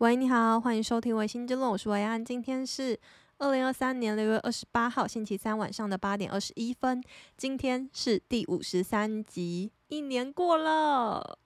[0.00, 2.24] 喂，你好，欢迎收听《薇心之论》，我是维安。
[2.24, 2.98] 今天是
[3.36, 7.04] 二零二三年六月二十八号星期三晚上的八点二十一分。
[7.36, 11.38] 今天是第五十三集，一年过了，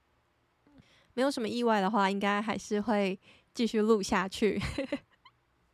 [1.15, 3.19] 没有什么意外的话，应该还是会
[3.53, 4.63] 继续录下去。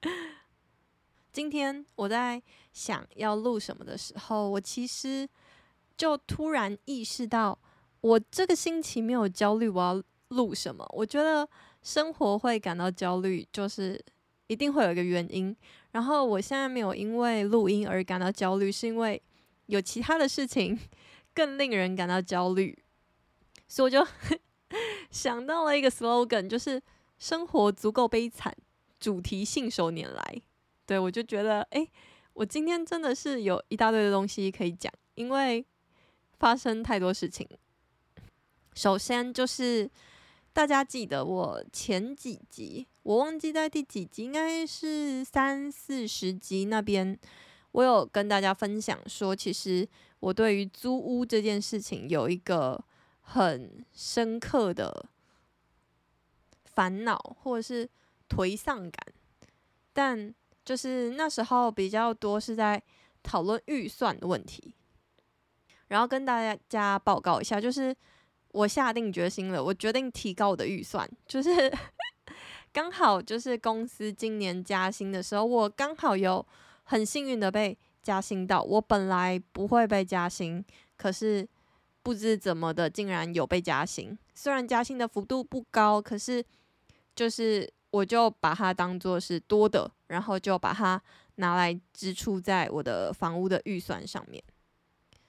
[1.34, 2.42] 今天我在
[2.72, 5.28] 想要录什么的时候，我其实
[5.98, 7.58] 就突然意识到，
[8.00, 10.82] 我这个星期没有焦虑，我要录什么？
[10.94, 11.46] 我觉得。
[11.82, 14.02] 生活会感到焦虑，就是
[14.48, 15.56] 一定会有一个原因。
[15.92, 19.20] 然后我现在没有因为录音而感到焦虑，是因为
[19.66, 20.78] 有其他的事情
[21.34, 22.78] 更令人感到焦虑。
[23.66, 24.06] 所以我就
[25.10, 26.80] 想到了一个 slogan，就是
[27.18, 28.54] “生活足够悲惨，
[28.98, 30.42] 主题信手拈来”。
[30.86, 31.90] 对，我就觉得，诶，
[32.34, 35.64] 我今天真的是有一大堆的东西可以讲，因为
[36.38, 37.48] 发生太多事情。
[38.74, 39.90] 首先就是。
[40.52, 47.16] 大家记得我前几集，我忘记在第几集，应该是三四十集那边，
[47.72, 52.84] 我有跟大家分享说，其实我对于租屋这件事情有一个
[53.20, 55.06] 很深刻的
[56.64, 57.88] 烦恼或者是
[58.28, 59.06] 颓丧感，
[59.92, 62.82] 但就是那时候比较多是在
[63.22, 64.74] 讨论预算的问题，
[65.86, 67.96] 然后跟大家报告一下，就是。
[68.52, 71.72] 我下定决心了，我决定提高我的预算，就是
[72.72, 76.44] 刚好就是公司今年加薪的时候，我刚好有
[76.84, 78.62] 很幸运的被加薪到。
[78.62, 80.64] 我本来不会被加薪，
[80.96, 81.48] 可是
[82.02, 84.18] 不知怎么的，竟然有被加薪。
[84.34, 86.44] 虽然加薪的幅度不高，可是
[87.14, 91.00] 就是我就把它当做是多的，然后就把它
[91.36, 94.42] 拿来支出在我的房屋的预算上面，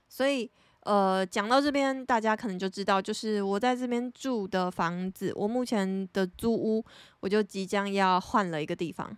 [0.10, 0.50] 所以。
[0.82, 6.84] 呃，讲到这边，大家可能就知道，就是我在这边住的房子，我目前的租屋，
[7.20, 9.16] 我就即将要换了一个地方，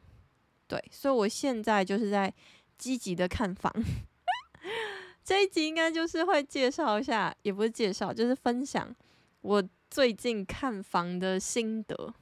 [0.67, 2.33] 对，所以我现在就是在
[2.77, 3.73] 积极的看房。
[5.23, 8.93] 这一集应该就是会介绍一下，也不是介绍，就是分享
[9.39, 12.13] 我最近看房的心得。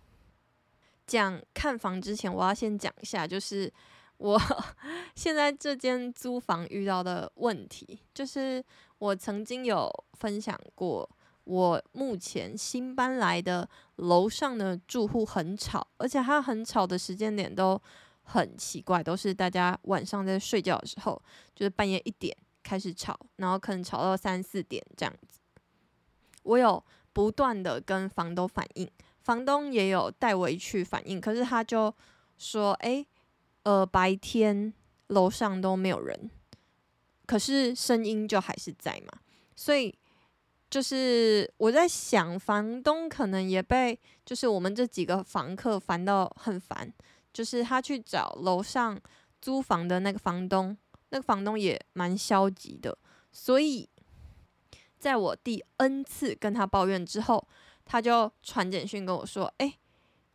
[1.08, 3.74] 讲看房之前，我要先讲一下，就是
[4.22, 4.40] 我
[5.16, 8.64] 现在这间租房遇到的问题，就是。
[9.02, 11.10] 我曾经有分享过，
[11.46, 17.82] 我目前新搬来的楼上的住户很吵，而且他很吵的时间点都
[18.22, 21.20] 很奇怪，都是大家晚上在睡觉的时候，
[21.56, 25.40] 就是半夜一点开始吵，然后可能吵到三四点这样子。
[26.44, 28.88] 我有不断的跟房东反映，
[29.22, 31.92] 房东也有带我去反映，可是他就
[32.38, 33.08] 说：“诶，
[33.64, 34.74] 呃，白天
[35.08, 36.30] 楼上都没有人。”
[37.26, 39.20] 可是声音就还是在嘛，
[39.56, 39.98] 所以
[40.70, 46.92] 就是我在想，房东可能也被就是我们这几个房客烦到很烦，
[47.32, 49.00] 就是他去找楼上
[49.42, 50.78] 租房的那个房东，
[51.10, 52.98] 那个房东也蛮消极的，
[53.32, 53.88] 所以
[55.00, 57.48] 在我第 N 次跟他抱怨之后，
[57.86, 59.78] 他就传简讯跟我说：“哎，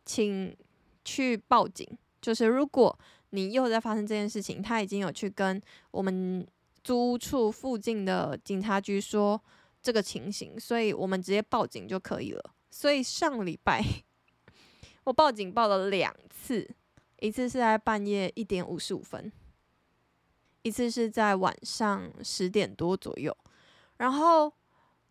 [0.03, 0.57] 请
[1.05, 1.87] 去报警，
[2.19, 2.97] 就是如果
[3.29, 5.61] 你又在发生这件事情，他已经有去跟
[5.91, 6.45] 我们。”
[6.83, 9.41] 租屋处附近的警察局说
[9.83, 12.41] 这个情形，所以我们直接报警就可以了。
[12.69, 13.83] 所以上礼拜
[15.03, 16.65] 我报警报了两次，
[17.19, 19.29] 一次是在半夜一点五十五分，
[20.61, 23.35] 一次是在晚上十点多左右。
[23.97, 24.49] 然后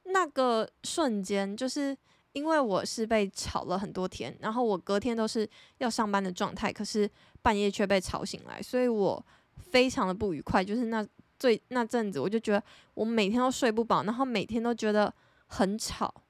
[0.05, 1.95] 那个瞬间，就是
[2.33, 7.11] 因为我是被吵了很多天，然后我隔天都是要上班的状态，可是
[7.47, 9.25] 半夜却被吵醒来，所以我
[9.71, 11.07] 非常的不愉快，就是那。
[11.39, 12.63] 最那阵子，我就觉得
[12.95, 15.13] 我每天都睡不饱，然后每天都觉得
[15.49, 16.23] 很吵，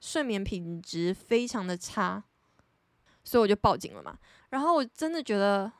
[0.00, 2.24] 睡眠品质非常的差，
[3.22, 4.18] 所以我就报警了嘛。
[4.48, 5.70] 然后我真的觉得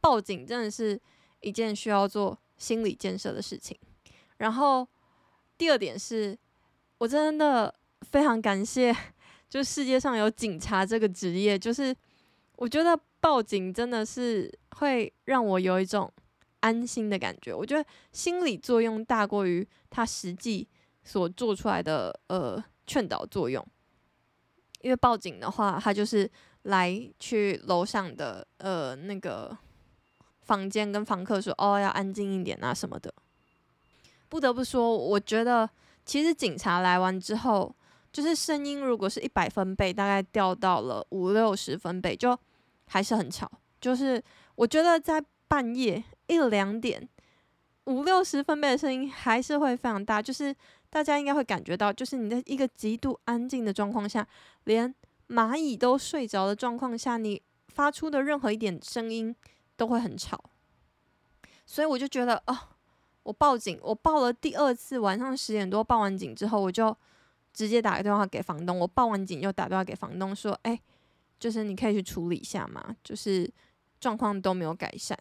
[0.00, 1.00] 报警真的是
[1.42, 3.78] 一件需要做心理建设的事情。
[4.38, 4.84] 然后
[5.56, 6.36] 第二点是，
[6.98, 8.92] 我真的非常感谢，
[9.48, 11.94] 就世界上有警察这个职业，就是
[12.56, 16.12] 我觉得报警真的是会让我有一种。
[16.60, 20.66] 安心的感觉，我觉得心理作用大过于他实际
[21.02, 23.62] 所做出来的呃劝导作用。
[24.80, 26.30] 因为报警的话，他就是
[26.62, 29.54] 来去楼上的呃那个
[30.40, 33.12] 房间跟房客说哦，要安静一点啊什么的。
[34.30, 35.68] 不得不说，我觉得
[36.06, 37.76] 其实警察来完之后，
[38.10, 42.38] 就是声音如果是一百分贝，大概掉到了五六十分贝，就
[42.86, 43.50] 还是很吵。
[43.80, 44.22] 就是
[44.54, 46.02] 我觉得在半夜。
[46.26, 47.06] 一两点，
[47.84, 50.56] 五六十分贝的声音还是会非常大，就是
[50.88, 54.26] 大家应该会感觉到，就是你在一个极度安静的状况下，
[54.64, 54.92] 连
[55.28, 59.36] 蚂蚁都睡着的状况下，你发出的任何一点声音
[59.76, 60.42] 都会很吵。
[61.66, 62.58] 所以我就觉得，哦，
[63.22, 66.96] 我报警，我报了第二次，晚上十点多报完警之后，我就
[67.52, 68.78] 直接打个电话给房东。
[68.78, 70.80] 我报完警又打电话给房东说，哎，
[71.38, 73.50] 就是你可以去处理一下嘛，就是
[74.00, 75.18] 状况都没有改善。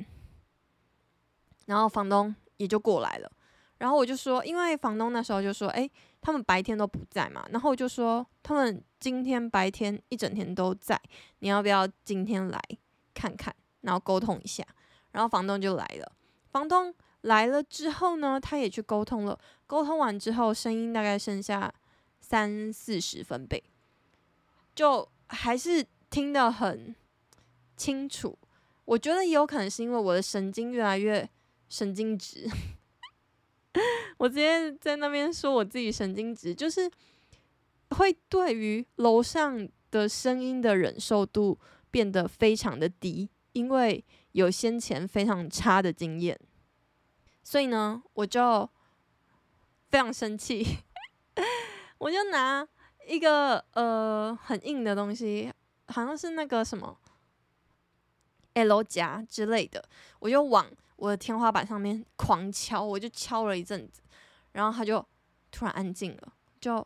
[1.65, 3.31] 然后房东也就过来了。
[3.77, 5.89] 然后我就说，因为房东那时候就说，哎，
[6.21, 7.45] 他们白天都不在嘛。
[7.51, 10.99] 然后我就说，他们今天白天一整天都在，
[11.39, 12.59] 你要不要今天来
[13.13, 14.65] 看看，然后沟通一下？
[15.11, 16.11] 然后房东就来了。
[16.51, 19.37] 房东来了之后呢，他也去沟通了。
[19.67, 21.73] 沟通完之后，声音大概剩下
[22.21, 23.61] 三四十分贝，
[24.73, 26.95] 就还是听得很
[27.75, 28.37] 清楚。
[28.85, 31.27] 我觉得也有可能是因为我的神经越来越
[31.69, 32.47] 神经质。
[34.19, 36.87] 我直接在那边说我自己神经质，就是
[37.89, 46.39] 会对于楼上的声音的忍受度变得非常的低，因为有先前非常差的经验，
[47.41, 48.69] 所以呢，我就
[49.89, 50.63] 非常生气，
[51.97, 52.67] 我就拿
[53.07, 55.51] 一个呃很硬的东西，
[55.93, 56.97] 好像是那个什么
[58.55, 59.87] L 夹之类的，
[60.19, 60.67] 我就往。
[60.95, 63.99] 我的天花板上面狂敲，我就敲了一阵子，
[64.53, 65.05] 然后他就
[65.51, 66.85] 突然安静了，就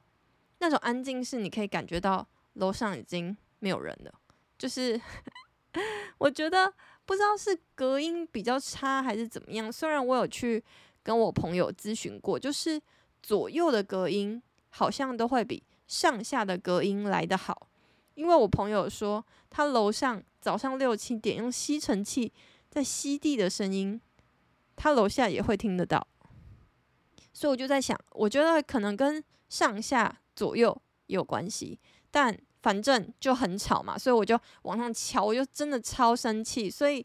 [0.58, 4.14] 那种安静是你可以感觉到楼上已经没有人了，
[4.58, 5.00] 就是
[6.18, 6.74] 我觉得
[7.06, 9.72] 不知道是隔音比较差还是怎么样。
[9.72, 10.64] 虽然我有去
[11.04, 12.82] 跟我朋友咨询过，就是
[13.22, 17.68] 左右的隔音好像都会比上下的隔音来得好，
[18.18, 22.34] 因为我朋友说他楼上早上六七点用吸尘器
[22.70, 24.02] 在吸地的声音。
[24.80, 26.08] 他楼下也会听得到，
[27.34, 31.80] 所以我就在想，我觉得可能跟上下左右有关系，
[32.12, 36.70] 但反正就很吵嘛，所以我就往上敲，我就真的超生气。
[36.70, 37.04] 所以，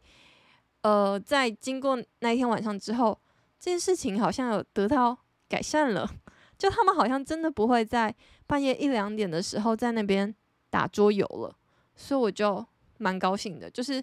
[0.82, 3.18] 呃，在经过那一天晚上之后，
[3.58, 5.16] 这件事情好像有得到
[5.48, 6.06] 改善了，
[6.58, 8.14] 就他们好像真的不会在
[8.46, 10.34] 半夜一两点的时候在那边
[10.72, 11.56] 打桌游了，
[11.94, 12.66] 所以我就
[12.98, 14.02] 蛮高兴的，就是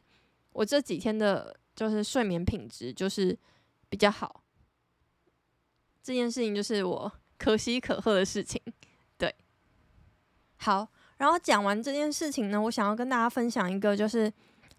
[0.54, 3.38] 我这几天的，就是睡眠品质就是。
[3.92, 4.44] 比较好，
[6.04, 8.62] 这件事情就是我可喜可贺的事情，
[9.18, 9.34] 对。
[10.58, 10.88] 好，
[11.18, 14.32] 然后讲完这件事情呢，我想要跟大家分享一个就是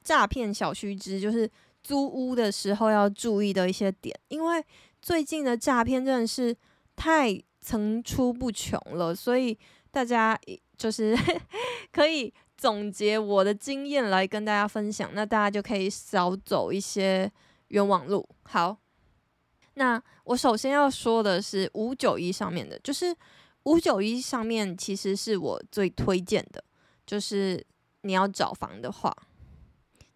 [0.04, 1.50] 诈骗小须知，就是
[1.82, 4.64] 租屋的时候要注意的一些点，因为
[5.02, 6.56] 最近的诈骗真的是
[6.94, 9.58] 太层出不穷了，所以
[9.90, 10.38] 大家
[10.80, 11.14] 就是
[11.92, 17.30] 可以总结我的经验来跟大家分享，那大家就可以少走一些
[17.68, 18.26] 冤枉路。
[18.44, 18.78] 好。
[19.74, 23.16] 那我首先要说的是五九一上面的，就是
[23.62, 26.62] 五九一上面其实是我最推荐的，
[27.06, 27.64] 就是
[28.02, 29.16] 你要找房的话，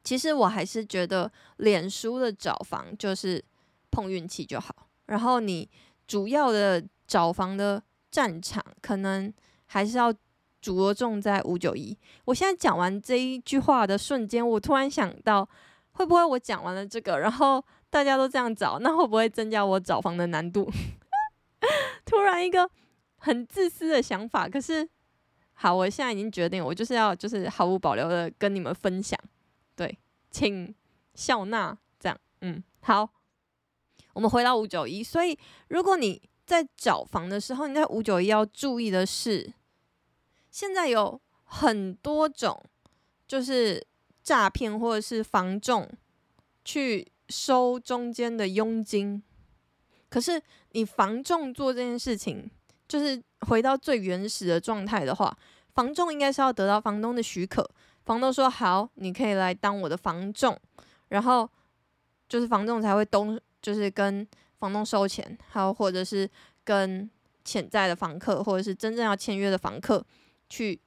[0.03, 3.43] 其实我还是觉得脸书的找房就是
[3.91, 5.71] 碰运气就好，然后你
[6.07, 9.33] 主要的找房的战场可能
[9.67, 10.13] 还是要
[10.65, 11.97] 主着重在五九一。
[12.25, 15.49] 我现在讲完这一句话的瞬间，我突然想到，
[15.93, 17.63] 会不会我讲完了这个，然后。
[17.95, 20.69] 大家都这样找，那会不会增加我找房的难度？
[22.05, 22.69] 突然一个
[23.19, 24.89] 很自私的想法，可是
[25.53, 29.17] 好，我现在已经决定，我就是要就是毫无保留的跟你们分享。
[29.77, 29.97] 对，
[30.29, 30.75] 请
[31.15, 32.19] 笑纳这样。
[32.41, 33.09] 嗯，好，
[34.15, 35.01] 我们回到五九一。
[35.01, 39.53] 所以，如果你在找房的时候，你在五九一要注意的是，
[40.55, 42.63] 现在有很多种
[43.27, 43.85] 就是
[44.23, 45.91] 诈骗或者是房仲
[46.65, 47.11] 去。
[47.31, 49.23] 收中间的佣金，
[50.11, 50.41] 可是
[50.73, 52.51] 你房仲做这件事情，
[52.87, 55.35] 就是回到最原始的状态的话，
[55.75, 57.67] 房仲应该是要得到房东的许可，
[58.05, 60.55] 房东说好，你可以来当我的房仲，
[61.09, 61.49] 然后
[62.29, 66.29] 就是房仲才会东，就是跟房东收钱，还有或者是
[66.63, 67.11] 跟
[67.43, 70.05] 潜在的房客，或者是真正要签约的房客
[70.55, 70.81] 去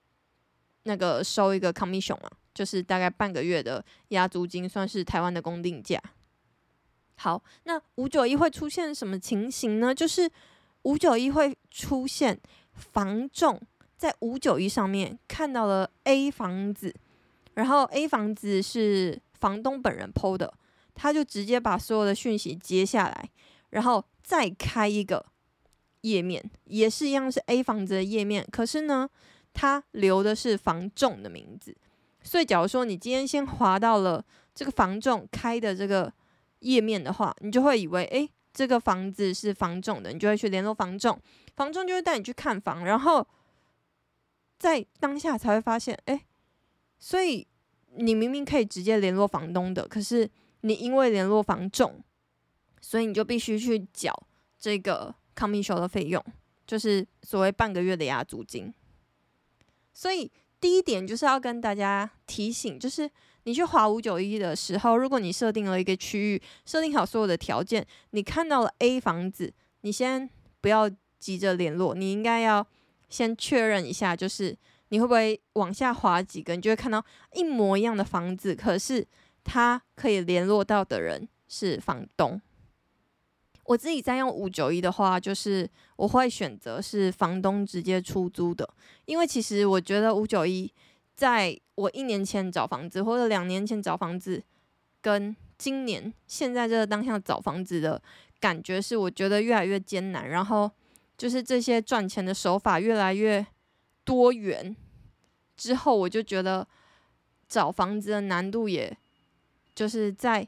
[0.83, 6.01] 那个收一个 commission 嘛，就是大概半个月的押租金，算是台湾的公定价。
[7.15, 9.93] 好，那五九一会出现什么情形呢？
[9.93, 10.31] 就是
[10.83, 12.39] 五九一会出现
[12.71, 13.59] 房仲
[13.97, 16.95] 在五九一上面看到了 A 房子，
[17.55, 20.53] 然后 A 房子是房东本人 PO 的，
[20.93, 23.29] 他就直接把所有的讯息接下来，
[23.71, 25.25] 然后再开一个
[26.01, 29.09] 页面，也是一样是 A 房子的页面，可是呢，
[29.53, 31.75] 他留的是房仲的名字，
[32.21, 34.23] 所以假如说你今天先滑到了
[34.53, 36.11] 这个房仲开的这个。
[36.61, 41.21] 页面的话，你就会以为，诶，这个房子是房仲的，你就会去联络房仲，
[41.55, 43.25] 房仲就会带你去看房，然后
[44.57, 46.19] 在当下才会发现，诶，
[46.97, 47.45] 所以
[47.93, 50.27] 你明明可以直接联络房东的，可是
[50.61, 52.03] 你因为联络房仲，
[52.81, 54.11] 所以你就必须去缴
[54.57, 56.25] 这个 commission 的费用，
[56.65, 58.73] 就是所谓半个月的押租金。
[59.97, 63.09] 所以第一点就是要跟大家提醒，就是
[63.45, 69.51] 你去划五九一的时候，如果你设定了一个区域，设定好所有的条件，你看到了 A 房子，
[69.81, 70.29] 你先
[70.61, 70.87] 不要
[71.19, 72.67] 急着联络，你应该要
[73.09, 74.55] 先确认一下，就是。
[74.89, 79.05] 你会不会往下滑几个，你就会看到一模一样的房子，可是
[79.43, 82.41] 他可以联络到的人是房东。
[83.67, 88.67] 我自己在用五九一的话，就是我会选择是房东直接出租的，
[89.05, 90.73] 因为其实我觉得五九一
[91.15, 94.41] 在我一年前找房子或者两年前找房子，
[95.01, 98.01] 跟今年现在这个当下找房子的
[98.39, 100.71] 感觉是，我觉得越来越艰难，然后
[101.17, 103.45] 就是这些赚钱的手法越来越。
[104.07, 104.73] 多元
[105.57, 106.65] 之后，我就觉得
[107.49, 108.97] 找房子的难度，也
[109.75, 110.47] 就是在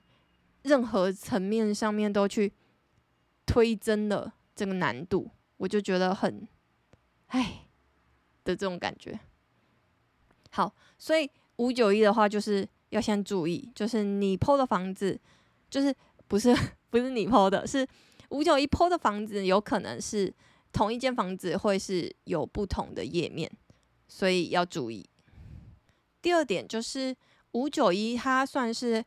[0.62, 2.54] 任何层面上面都去
[3.50, 6.48] 推增了这个难度，我就觉得很
[7.28, 7.66] 唉
[8.44, 9.20] 的这种感觉。
[10.52, 15.20] 好，所以五九一的话，就是要先注意，就是你 PO 的房子，
[15.70, 15.92] 就是
[16.28, 16.56] 不是
[16.92, 17.88] 不是你 PO 的，是
[18.30, 20.32] 五九一 PO 的房子，有可能是。
[20.72, 23.52] 同一间房子会是有不同的页面，
[24.08, 25.04] 所以要注意。
[26.22, 27.16] 第二点就是
[27.54, 29.04] 五九一，它算是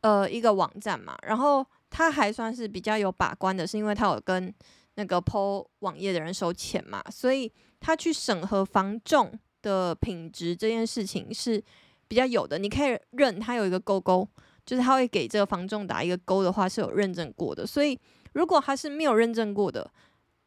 [0.00, 1.64] 呃一个网站嘛，然后
[1.96, 4.54] 它还算是比较有把关的，是因为它有跟
[4.96, 7.50] 那个 PO 网页的人收钱嘛，所以
[7.80, 11.62] 它去审核房仲的品质这件事情是
[12.06, 12.58] 比较有的。
[12.58, 14.28] 你可以认它有一个勾勾，
[14.66, 17.98] 就是它会给这个房仲打一个勾的话是有认证过的，所以
[18.34, 19.90] 如果它是没有认证过的。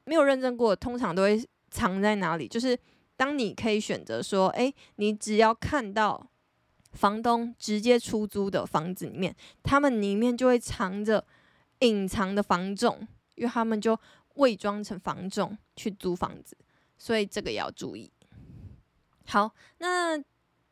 [0.05, 2.47] 没有认证过，通常都会藏在哪里？
[2.47, 2.75] 就是
[3.15, 6.27] 当你可以选择说，诶，你只要看到
[6.93, 11.23] 房东直接出租的房子里面，他们里面就会藏着
[11.79, 13.99] 隐藏的房仲，因为他们就
[14.35, 16.57] 伪装成房仲去租房子，
[16.97, 18.11] 所以这个要注意。
[19.25, 20.17] 好，那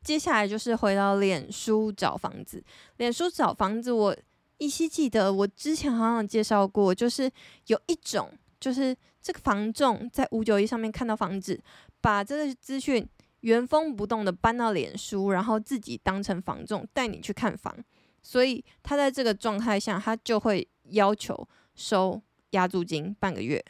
[0.02, 2.64] 接下来就是回到脸书找房子。
[2.98, 4.16] 脸书找房子，我
[4.58, 7.32] 依稀记得我之前好像介绍过，就是
[7.68, 8.32] 有一种。
[8.60, 11.62] 就是这个房仲在五九一上面看到房子，
[12.02, 13.08] 把这个资讯
[13.42, 17.78] 原封不动的搬到脸书，然后自己当成房仲带你去看房，
[18.24, 23.64] 所以他在这个状态下，他就会要求收押租金半个月。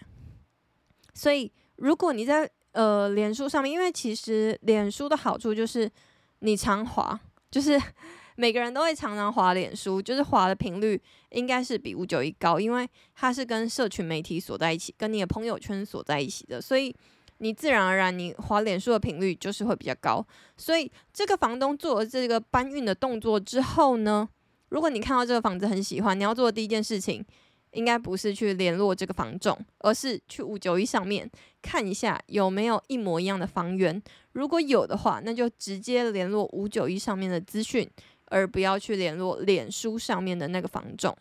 [1.14, 5.92] 所以如果你在呃脸书上面，因为其实脸书的好处就是
[6.40, 7.20] 你常滑，
[7.52, 7.82] 就是。
[8.40, 16.96] 每个人都会常常滑脸书，就是滑的频率应该是比五九一高，因为它是跟社群媒体锁在一起，跟你的朋友圈锁在一起的，所以
[17.40, 20.24] 你自然而然你滑脸书的频率就是会比较高。
[20.56, 24.30] 所以这个房东做了这个搬运的动作之后呢，
[24.70, 27.26] 如果你看到这个房子很喜欢，你要做的第一件事情，
[27.72, 31.30] 应该不是去联络这个房仲，而是去五九一上面
[31.62, 34.02] 看一下有没有一模一样的房源。
[34.34, 37.90] 如果有的话，那就直接联络五九一上面的资讯。
[38.30, 41.18] 而不要去联络脸书上面的那个房仲。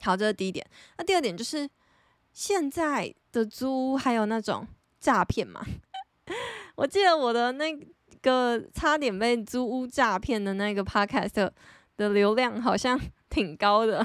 [0.00, 0.66] 好，这是第一点。
[0.96, 1.68] 那第二点就是
[2.32, 4.66] 现在的租屋还有那种
[4.98, 5.60] 诈骗嘛？
[6.76, 7.78] 我记得我的那
[8.22, 11.50] 个差点被租屋诈骗的那个 podcast
[12.00, 12.98] 的流量好像
[13.30, 14.04] 挺高的。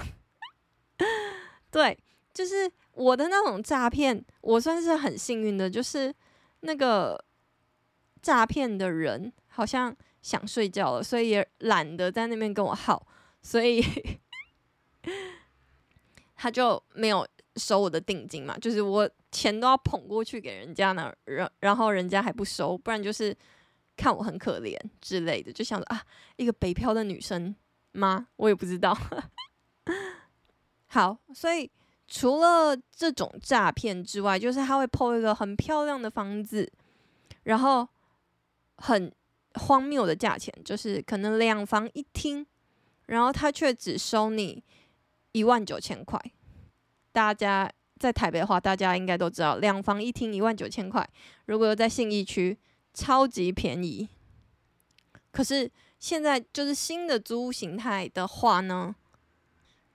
[1.71, 1.97] 对，
[2.33, 6.13] 就是我的那种诈骗，我算是很幸运的，就是
[6.59, 7.23] 那个
[8.21, 9.95] 诈骗的人好像。
[10.25, 13.05] 想睡觉了，所以也懒得在那边跟我耗，
[13.43, 13.79] 所以
[16.33, 18.57] 他就没有收我的定金嘛。
[18.57, 23.37] 就是我钱都要捧过去给人家呢，然然后人家还不收，不然就是
[23.95, 26.03] 看我很可怜之类的，就想着啊，
[26.37, 27.55] 一个北漂的女生
[27.95, 28.27] 吗？
[28.35, 28.97] 我也不知道。
[30.87, 31.69] 好，所以
[32.07, 36.71] 除了这种诈骗之外，就是他会 po 一个很漂亮的房子，
[37.43, 37.87] 然后
[38.77, 39.11] 很。
[39.57, 42.45] 荒谬的价钱，就是可能两房一厅，
[43.05, 44.61] 然后他却只收你
[45.31, 46.19] 一万九千块。
[47.13, 51.09] 大家在台北的话，大家应该都知道，两房一厅一万九千块，
[51.45, 52.57] 如果在信义区，
[52.93, 54.09] 超级便宜。
[55.31, 55.71] 可是
[56.05, 58.93] 现在就是新的租屋形态的话呢，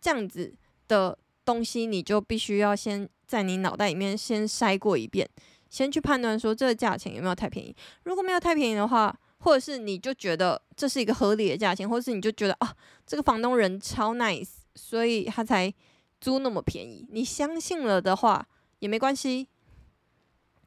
[0.01, 0.53] 这样子
[0.89, 5.31] 的东西你就必须要先在你脑袋里面先筛过一遍，
[5.69, 7.73] 先去判断说这个价钱有没有太便宜。
[8.03, 12.75] 如果没有太便宜的话，或者是你就觉得这是一个合理的价钱，或者是你就觉得啊，
[13.07, 15.73] 这个房东人超 nice，所以他才
[16.21, 17.07] 租那么便宜。
[17.13, 18.45] 你相信了的话
[18.81, 19.47] 也没关系。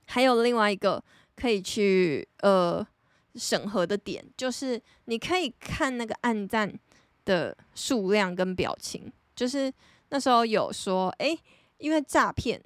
[0.06, 1.04] 还有另外一个
[1.36, 2.88] 可以去呃
[3.36, 6.72] 审核的点，就是你可以看那个暗赞
[7.26, 9.74] 的数量跟表情，就是
[10.10, 11.38] 那时候有说，哎，
[11.78, 12.62] 因为诈骗，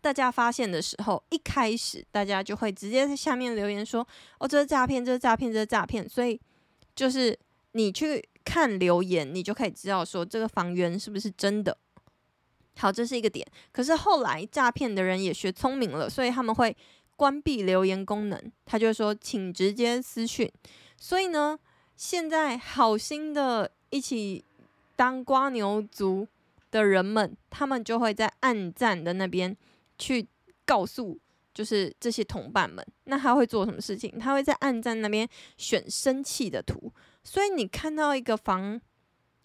[0.00, 4.06] 大家发现的时候，一开始大家就会直接在下面留言说，
[4.38, 6.40] 哦，这是诈骗，这是诈骗，这是诈骗，所以
[6.94, 7.38] 就是
[7.72, 11.76] 你去看留言，你就可以知道说这个房源是不是真的。
[12.76, 13.46] 好，这是一个点。
[13.72, 16.76] 可是后来诈骗的人也学聪明了，所以他们会
[17.16, 18.52] 关闭留言功能。
[18.64, 20.50] 他就说，请直接私讯。
[20.96, 21.58] 所以呢，
[21.96, 24.44] 现在好心的一起
[24.96, 26.26] 当瓜牛族
[26.70, 29.56] 的人们，他们就会在暗赞的那边
[29.98, 30.26] 去
[30.64, 31.18] 告诉，
[31.52, 32.84] 就是这些同伴们。
[33.04, 34.18] 那他会做什么事情？
[34.18, 36.92] 他会在暗赞那边选生气的图。
[37.22, 38.80] 所以你看到一个房，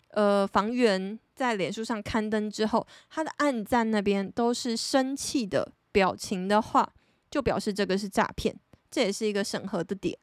[0.10, 6.94] 呃，房源在脸书上刊登之后，他的暗赞那边都是生气的表情的话，
[7.30, 8.56] 就表示这个是诈骗，
[8.90, 10.18] 这也是一个审核的点。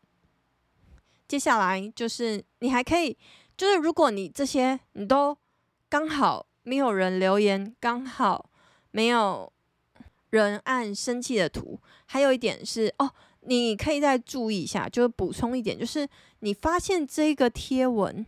[1.29, 3.17] 接下来就是你还可以，
[3.57, 5.37] 就是如果你这些你都
[5.89, 8.51] 刚好没有人留言，刚好
[8.91, 9.53] 没有
[10.31, 13.11] 人按生气的图，还有一点是哦，
[13.41, 16.09] 你可以再注意一下，就是补充一点，就是
[16.41, 18.25] 你发现这个贴文。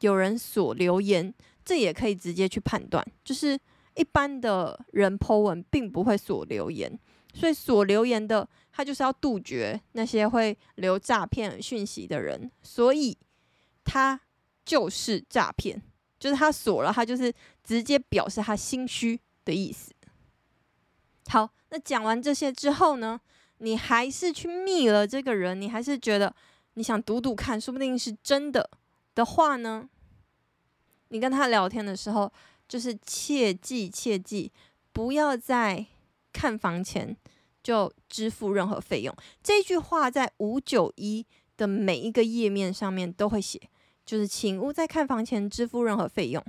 [0.00, 1.32] 有人锁留言，
[1.64, 3.06] 这也可以直接去判断。
[3.24, 3.56] 就是
[3.94, 6.98] 一般的人 po 文并不会锁留言，
[7.32, 13.16] 所以锁留言的他就是要杜绝那些会留诈骗讯息的人，所以
[13.84, 14.20] 他
[14.64, 15.82] 就是诈骗，
[16.18, 17.32] 就是他锁了，他就是
[17.64, 19.92] 直接表示他心虚的意思。
[21.28, 23.20] 好，那讲完这些之后呢，
[23.58, 26.34] 你还是去密了这个人，你还是觉得
[26.74, 28.70] 你想赌赌看，说不定是真的
[29.14, 29.88] 的话呢，
[31.08, 32.30] 你跟他聊天的时候，
[32.68, 34.52] 就是切记切记，
[34.92, 35.86] 不要在
[36.32, 37.16] 看房前
[37.62, 39.14] 就支付任何费用。
[39.42, 43.60] 这句话在五九一的每一个页面上面都会写，
[44.04, 46.44] 就是请勿在看房前支付任何费用。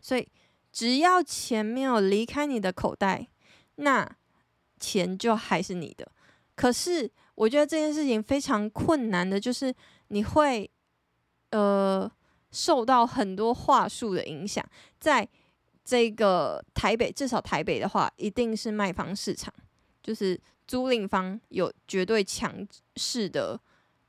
[0.00, 0.28] 所以，
[0.70, 3.28] 只要钱没有离开你的口袋，
[3.76, 4.08] 那
[4.78, 6.06] 钱就还是你的。
[6.54, 9.74] 可是，我觉得这件事情非常困难的，就是
[10.08, 10.70] 你会。
[11.50, 12.10] 呃，
[12.50, 14.62] 受到很多话术的影响，
[14.98, 15.26] 在
[15.86, 19.54] 这个台北，至少台北的话，一定是卖方市场，
[20.02, 23.60] 就是租赁方有绝对强势的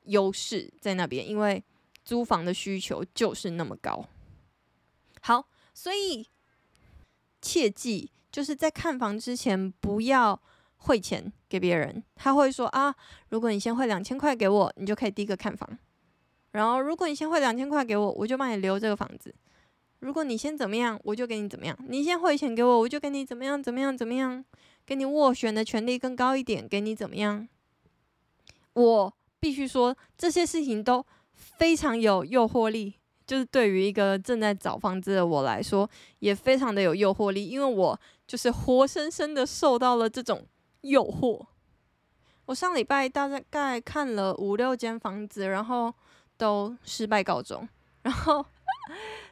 [0.06, 1.64] 优势在那边，因为
[2.04, 4.04] 租房的需求就是那么高。
[5.22, 6.28] 好，所以
[7.44, 10.42] 切记就是在看房之前不要
[10.78, 12.96] 汇钱给别人，他会说啊，
[13.30, 15.78] 如果你先汇两千块给我，你就可以第一个看房。
[16.52, 19.30] 然后，如果你先汇两千块给我，我就帮你留这个房子；
[20.00, 21.78] 如果你先怎么样，我就给你怎么样。
[21.88, 24.44] 你先汇钱给我，我就给你怎么样怎么样怎么样，
[24.86, 27.48] 给你斡旋的权利更高一点，给你怎么样？
[28.74, 32.94] 我必须说，这些事情都非常有诱惑力，
[33.26, 40.46] 就是对于一个正在找房子的我来说，也非常的有诱惑力，因为我就是活生生的受到了这种
[40.82, 41.46] 诱惑。
[42.46, 45.94] 我上礼拜大概看了五六间房子，然后。
[46.40, 47.68] 都失败告终，
[48.04, 48.46] 然后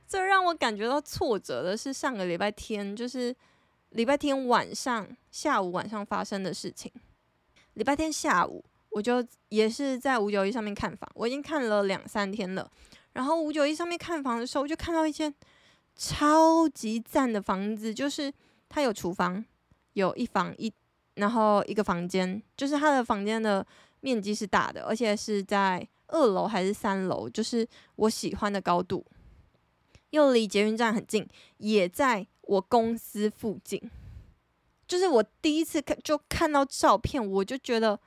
[0.07, 3.35] 最让我感觉到挫折的是上个礼拜天，就是
[3.89, 6.91] 礼拜天晚上、下午晚上发生的事情。
[7.73, 12.69] 礼拜天下午，我就也是在五九一上面看房，我已经看了两三天了。
[13.13, 15.33] 然后五九一上面看房的时候，我就看到一间
[15.95, 18.31] 超级赞的房子，就是
[18.69, 19.43] 它有厨房，
[19.93, 20.71] 有一房一，
[21.15, 23.65] 然后一个房间，就是它的房间的
[24.01, 25.87] 面积是大的，而且是在。
[26.09, 29.03] 二楼还是三楼，就是我喜欢的高度，
[30.15, 33.79] 又离捷运站很近，也在我公司附近。
[34.87, 37.99] 就是我第一次看就看到照片，我就觉得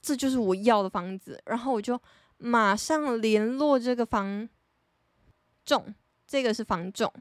[0.00, 2.00] 这就是我要的房子，然后我就
[2.38, 4.48] 马上联络这个房
[5.64, 5.94] 仲，
[6.26, 7.12] 这个是房仲，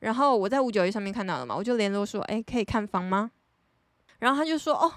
[0.00, 3.30] 然后我在五九一上面看到了嘛，我就联络说，哎，可以看房吗？
[4.18, 4.92] 然后他就说，哦。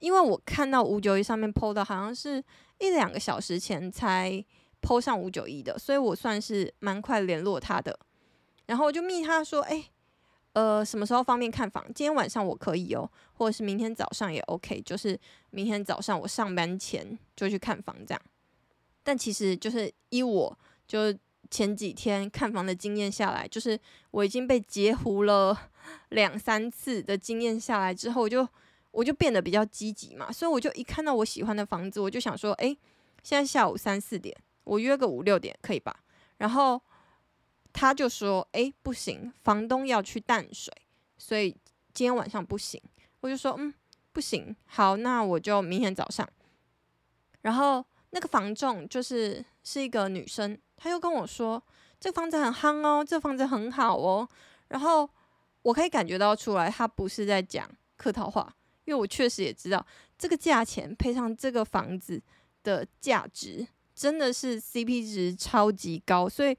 [0.00, 2.40] 因为我看到五九一上面 PO 的好像是
[2.78, 4.32] 一两个小时前才
[4.80, 7.98] PO 上五九一的，所以我算是蛮快联络他的。
[8.68, 9.84] 然后我就密他说：“哎，
[10.52, 11.84] 呃，什么时候方便看房？
[11.86, 15.18] 今天晚上我可以哦，或者是明天早上也 OK，就是
[15.50, 18.22] 明天早上我上班前就去看房这样。”
[19.02, 21.12] 但其实就是依我就
[21.50, 23.76] 前几天看房的经验下来，就是
[24.12, 25.70] 我已经被截胡了
[26.10, 28.48] 两三次的经验下来之后，我就。
[28.90, 32.74] 我就变得比较积极嘛，所以我就一看到我喜欢的房子，我就想说，哎，
[33.22, 35.94] 现在下午三四点，我约个五六点可以吧？
[36.38, 36.80] 然后
[37.72, 40.72] 他就说，哎，不行，房东要去淡水，
[41.16, 41.52] 所以
[41.92, 42.80] 今天晚上不行。
[43.20, 43.72] 我就说，嗯，
[44.12, 46.28] 不行，好，那我就明天早上。
[47.42, 51.62] 然后那个房仲就是是一个女生，她又跟我说
[52.00, 54.28] 这个房子很夯哦，这个房子很好哦。
[54.68, 55.08] 然后
[55.62, 58.52] 我可以感觉到出来，她不是在讲客套话，
[58.84, 59.84] 因为我确实也知道
[60.16, 62.20] 这个价钱配上这个房子
[62.62, 66.28] 的价值，真的是 CP 值超级高。
[66.28, 66.56] 所以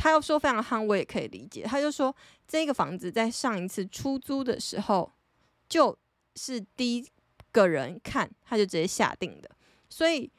[0.00, 1.62] 他要说非常夯，我也可以理解。
[1.64, 2.14] 他就说
[2.48, 5.12] 这个房子在上一次出租的时候，
[5.68, 5.94] 就
[6.36, 7.06] 是第一
[7.52, 9.50] 个人看，他就直接下定的，
[9.88, 10.30] 所以。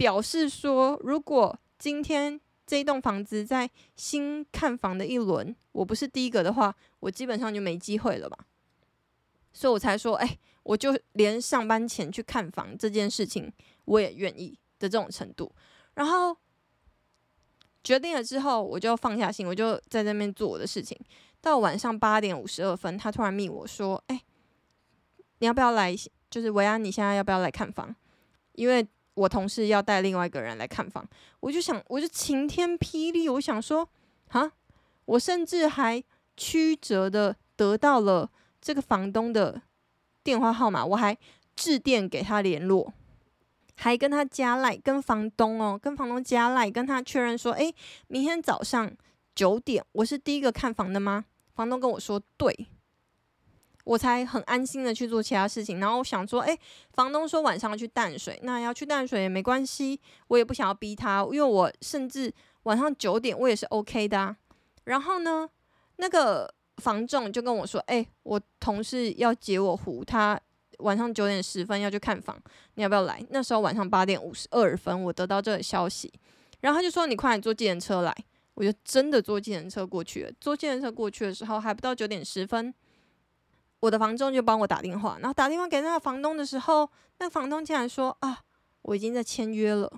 [0.00, 8.46] 表示说，如果今天这一栋房子在新看房的一轮，我不是第一个的话，我基本上就没机会了吧。
[9.52, 13.52] 所以我才说，哎，我就连上班前去看房这件事情，
[13.84, 15.52] 我也愿意的这种程度。
[15.92, 16.34] 然后
[17.82, 20.98] 决定了之后，我就放下心，我就在这边做我的事情。
[21.40, 24.22] 到晚上八点五十二分，他突然密我说，哎，
[25.38, 25.96] 你要不要来？
[26.30, 27.92] 就是维安，你现在要不要来看房？
[28.52, 31.04] 因为我同事要带另外一个人来看房，
[31.40, 33.88] 我就想，我就晴天霹雳，我想说，
[34.28, 34.52] 啊，
[35.06, 36.00] 我甚至还
[36.36, 39.60] 曲折的得到了这个房东的
[40.22, 41.16] 电话号码，我还
[41.56, 42.92] 致电给他联络，
[43.76, 47.74] 还跟他加赖，跟房东哦，跟房东加赖，跟他确认说，诶，
[48.08, 48.90] 明天早上
[49.34, 51.24] 九点，我是第一个看房的吗？
[51.54, 52.68] 房东跟我说，对。
[53.84, 56.56] 我才很安心的去做其他事情，然后我想说，哎，
[56.92, 62.32] 房东说晚上要去淡水，那要去淡水也没关系，我也不想要逼他，因为我甚至
[62.64, 64.36] 晚上九点我也是 OK 的啊。
[64.84, 65.48] 然后呢，
[65.96, 70.38] 那个房仲就跟我说，哎，我同事要接我湖，他
[70.80, 72.36] 晚上九点十分要去看房，
[72.74, 73.24] 你要不要来？
[73.30, 76.12] 那时候晚上八点五十二分，我得到这个消息，
[76.60, 78.14] 然后他就说，你快点坐计程车来，
[78.54, 80.32] 我就真的坐计程车过去了。
[80.40, 82.74] 坐计程车过去的时候，还不到九点十分。
[83.80, 88.40] 我的房东就帮我打电话，然后打电话给那个房东的时候，那个房东竟然说：“啊，
[88.82, 89.90] 我已经在签约了。”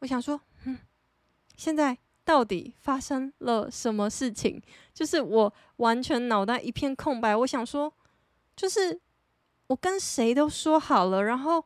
[0.00, 0.78] 我想说，嗯，
[1.56, 4.62] 现在到底发生了什么事情？
[4.92, 7.34] 就是我完全脑袋一片空白。
[7.34, 7.90] 我想说，
[8.54, 9.00] 就是
[9.68, 11.64] 我跟谁都说好了，然后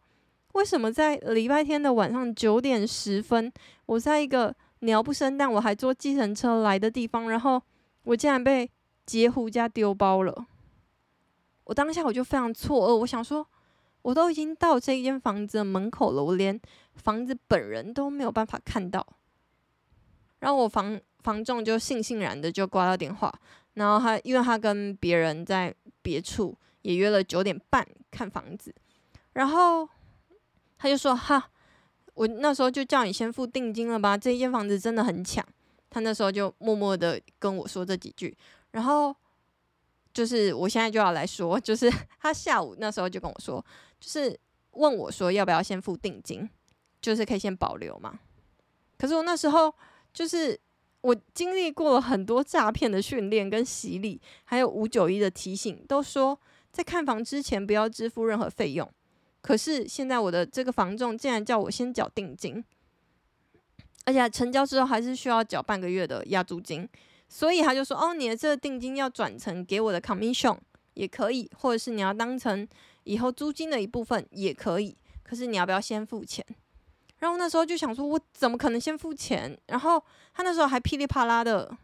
[0.53, 3.53] 为什么在礼拜天的晚上九点十分，
[3.87, 7.61] 我在一个鸟不生蛋，我还坐计程车来的地方，然后
[8.05, 8.71] 我竟然被
[9.05, 10.47] 截胡家丢包了？
[11.65, 13.45] 我当下我就非常错愕，我想说，
[14.03, 16.61] 我都已经到这间房子的门口了，我连
[16.95, 19.05] 房子本人都没有办法看到。
[20.39, 23.33] 然后我房房仲就悻悻然的就挂了电话，
[23.75, 26.57] 然后他因为他跟别人在别处
[26.87, 28.75] 也约了九点半看房子，
[29.33, 29.89] 然后
[30.79, 31.51] 他就说：“哈，
[32.15, 35.45] 我那时候就叫你先付定金了吧，这一间房子真的很抢。”
[35.91, 38.37] 他那时候就默默的跟我说这几句，
[38.71, 39.15] 然后。
[40.17, 43.63] 就是我现在就要来说，就是 他下午那时候就跟我说，
[44.01, 44.35] 就是
[44.71, 46.49] 问我说要不要先付定金，
[47.03, 48.19] 就是可以先保留嘛。
[48.97, 49.71] 可是我那时候
[50.15, 50.59] 就是
[51.03, 56.41] 我经历过了很多诈骗的训练跟洗礼，还有五九一的提醒，都说
[56.77, 58.87] 在看房之前不要支付任何费用。
[59.41, 62.63] 可是现在我的这个房仲竟然叫我先缴定金，
[64.05, 66.87] 而且成交之后还是需要缴半个月的押租金。
[67.31, 70.59] 所以他就说：“哦，你的这个定金要转成给我的 commission
[70.93, 72.69] 也可以，或者是你要当成
[73.05, 74.95] 以后租金的一部分也可以。
[75.23, 76.45] 可是你要不要先付钱？”
[77.21, 81.75] 然后那时候就想说：“我怎么可能先付钱？”然后他那时候还噼里啪啦的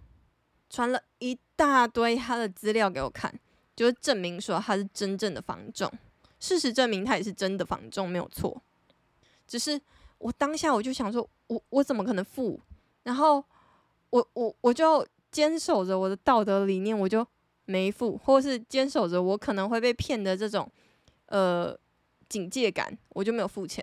[0.68, 3.32] 传了一大堆他的资料给我看，
[3.74, 5.90] 就是证明说他是真正的房仲。
[6.40, 8.60] 事实证明他也是真的房仲，没有错。
[9.46, 9.80] 只是
[10.18, 12.60] 我当下我就想说：“我我怎么可能付？”
[13.04, 13.44] 然后
[14.10, 15.06] 我我我就。
[15.32, 17.26] 坚守着我的道德理念，我就
[17.64, 20.70] 没付，或是坚守着我可能会被骗的这种
[21.24, 21.74] 呃
[22.28, 23.82] 警戒感，我就没有付钱。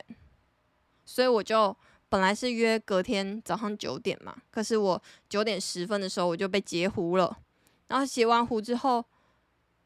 [1.04, 1.76] 所以我就
[2.08, 7.36] 本来是约隔天早上九点嘛，可是我九点十分的时候我就被截胡了。
[7.88, 9.04] 然后截完胡之后，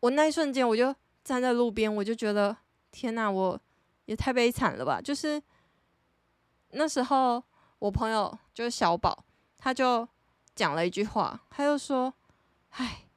[0.03, 2.55] 我那一瞬间我就站在路边，我就觉得
[2.91, 3.59] 天哪，我
[4.05, 4.99] 也太悲惨了吧！
[4.99, 5.41] 就是
[6.71, 7.41] 那时候
[7.79, 9.25] 我朋友就是小宝，
[9.57, 10.07] 他就。
[10.55, 12.13] 讲了一句话，他又说
[12.77, 13.07] ：“唉，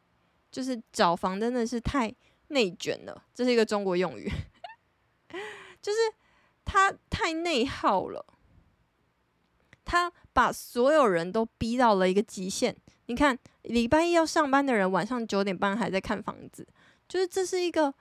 [0.50, 2.10] 就是找房真的是太
[2.48, 4.26] 内卷了。”这是一个中国用语，
[5.82, 5.98] 就是
[6.64, 8.24] 他太内耗了。
[9.84, 12.74] 他把所有人都逼到了一个极限。
[13.04, 16.66] 你看，礼拜一要上班的人，晚上九点半还在看房子，
[17.08, 17.92] 就是这是一个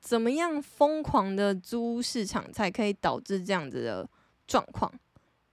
[0.00, 4.08] 怎么样疯狂的租屋市场，才可以导致这样子的
[4.46, 4.92] 状况？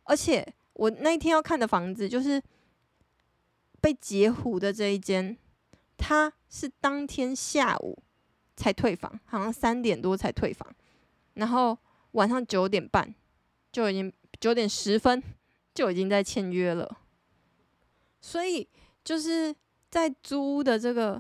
[0.03, 2.41] 而且我那天要看的房子，就是。
[3.83, 5.35] 被截胡的这一间，
[5.97, 7.97] 他是当天下午
[8.55, 10.71] 才退房，好像三点多才退房，
[11.33, 11.75] 然后
[12.11, 13.11] 晚上九点半
[13.71, 15.23] 就已经九点十分
[15.73, 16.95] 就已经在签约了。
[18.21, 18.69] 所以
[19.03, 19.51] 就是
[19.89, 21.19] 在租屋的这个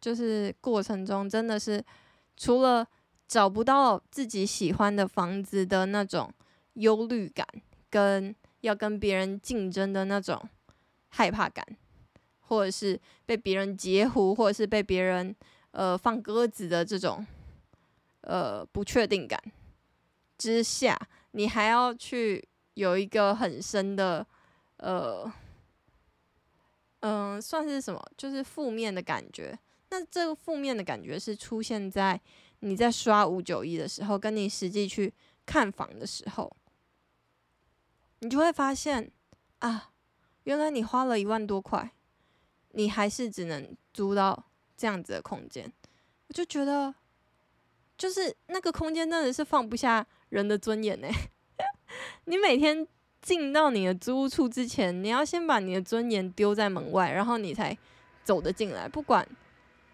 [0.00, 1.84] 就是过程中，真的是
[2.36, 2.86] 除了
[3.28, 6.32] 找不到自己喜欢的房子的那种
[6.74, 7.46] 忧虑感，
[7.90, 10.42] 跟要跟别人竞争的那种
[11.08, 11.64] 害怕感，
[12.40, 15.34] 或者是被别人截胡，或者是被别人
[15.72, 17.26] 呃放鸽子的这种
[18.22, 19.40] 呃不确定感
[20.38, 20.98] 之下，
[21.32, 24.26] 你还要去有一个很深的
[24.78, 25.30] 呃
[27.00, 28.02] 嗯、算是什么？
[28.16, 29.58] 就是负面的感觉。
[29.90, 32.20] 那这个负面的感觉是出现在
[32.60, 35.12] 你在刷五九一的时候，跟你实际去
[35.44, 36.56] 看房的时候。
[38.20, 39.10] 你就会发现，
[39.60, 39.90] 啊，
[40.44, 41.90] 原来你花了一万多块，
[42.72, 44.44] 你还是只能租到
[44.76, 45.72] 这样子的空间。
[46.28, 46.94] 我就觉得，
[47.96, 51.08] 就是那个空间真的是放不下人的尊严呢。
[52.26, 52.86] 你每天
[53.22, 57.76] 进到你的租屋处之前，你要先把你的尊严丢在门外，然后你才
[58.22, 58.86] 走得进来。
[58.86, 59.26] 不管，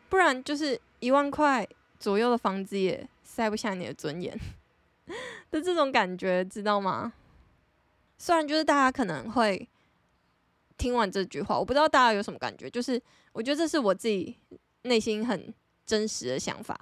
[0.08, 1.66] 不然就是一万块
[1.98, 4.38] 左右的房子也塞不下你的尊严
[5.50, 7.12] 的这种感觉，知道吗？
[8.18, 9.68] 虽然就是大家可能会
[10.78, 12.68] 听完这句话，我不知道大家有什么感觉。
[12.70, 13.00] 就是
[13.32, 14.36] 我觉得这是我自己
[14.82, 15.52] 内心很
[15.84, 16.78] 真实的想法，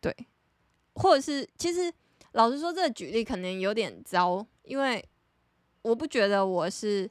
[0.00, 0.14] 对，
[0.94, 1.92] 或者是其实
[2.32, 5.04] 老实说，这个举例可能有点糟，因为
[5.82, 7.08] 我不觉得我是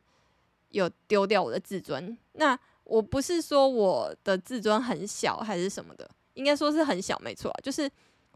[0.69, 2.17] 有丢掉我的自尊。
[2.33, 7.87] 那我不是说我的自尊很小还是什么的，应该说是很小，没错啊，就是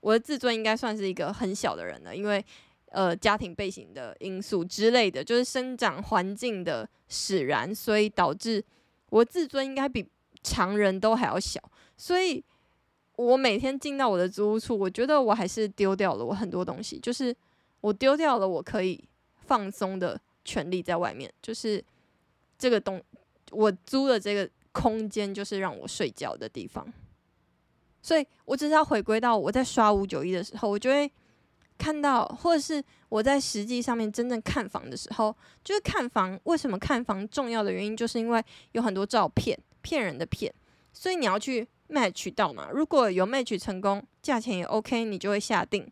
[0.01, 2.45] 我的自尊应该算是一个很小的人了，因为。
[2.91, 8.65] 呃，家庭背景的因素之类的，就是生长环境的使然，所以导致
[9.11, 10.03] 我自尊应该比
[10.41, 11.61] 常人都还要小。
[11.95, 12.43] 所以
[13.15, 17.31] 我每天进到我的租屋处，我觉得我还是丢掉了我很多东西，就是
[17.81, 21.85] 我丢掉了我可以放松的权利在外面，就是
[22.57, 22.99] 这个东
[23.51, 26.85] 我租的这个空间，就是让我睡觉的地方。
[28.01, 31.11] 所以我只是要回归到我在刷五九一的时候，我就会。
[31.81, 35.33] 看到，或者是我在实际上面真正看房的时候，
[35.63, 36.37] 就是看房。
[36.43, 40.53] 为什么看房重要的原因，就是因为有很多照片骗人的骗，
[40.91, 42.67] 所以你要去 match 到嘛。
[42.69, 45.89] 如果有 match 成功，价钱也 OK，你就会下定。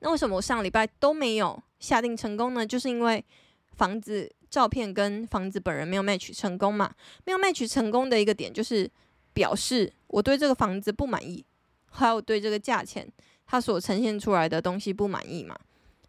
[0.00, 2.66] 那为什么我上礼拜都没有下定成功呢？
[2.66, 3.24] 就是因为
[3.72, 6.90] 房子照片跟房子本人没有 match 成功嘛。
[7.26, 8.90] 没有 match 成功的一个点，就是
[9.34, 11.44] 表示我对这个房子不满意，
[11.90, 13.06] 还有对这个价钱。
[13.46, 15.54] 他所呈现出来的东西不满意嘛？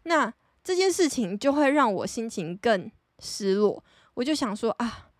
[0.04, 0.32] 那
[0.64, 3.84] 这件事情就会让我心情更失落。
[4.14, 5.10] 我就想说啊，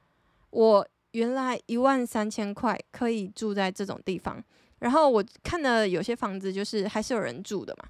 [0.48, 4.42] 我原来一万三千块可以住在这种地方，
[4.78, 7.84] 然后我看的有些房子就是还是有人住的嘛。